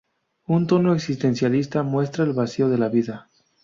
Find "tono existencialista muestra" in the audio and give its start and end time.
0.65-2.23